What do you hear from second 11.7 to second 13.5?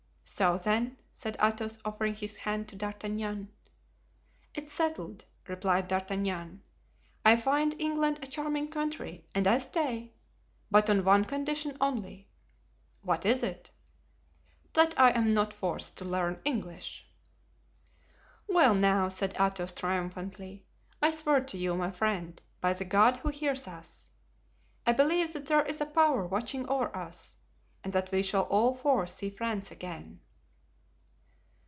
only." "What is